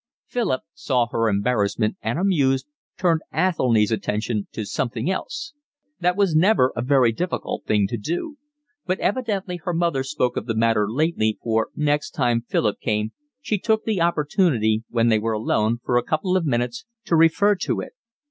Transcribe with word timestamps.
Philip 0.25 0.63
saw 0.73 1.05
her 1.11 1.29
embarrassment, 1.29 1.95
and, 2.01 2.17
amused, 2.17 2.65
turned 2.97 3.21
Athelny's 3.31 3.91
attention 3.91 4.47
to 4.51 4.65
something 4.65 5.11
else. 5.11 5.53
That 5.99 6.17
was 6.17 6.33
never 6.35 6.73
a 6.75 6.81
very 6.81 7.11
difficult 7.11 7.65
thing 7.65 7.85
to 7.85 7.97
do. 7.97 8.39
But 8.87 8.97
evidently 8.99 9.57
her 9.57 9.75
mother 9.75 10.01
spoke 10.01 10.37
of 10.37 10.47
the 10.47 10.55
matter 10.55 10.89
later, 10.91 11.21
for 11.43 11.69
next 11.75 12.13
time 12.15 12.41
Philip 12.49 12.79
came 12.79 13.11
she 13.41 13.59
took 13.59 13.85
the 13.85 14.01
opportunity 14.01 14.83
when 14.89 15.09
they 15.09 15.19
were 15.19 15.33
alone 15.33 15.77
for 15.85 15.97
a 15.99 16.03
couple 16.03 16.35
of 16.35 16.47
minutes 16.47 16.85
to 17.05 17.15
refer 17.15 17.53
to 17.57 17.79
it. 17.81 17.93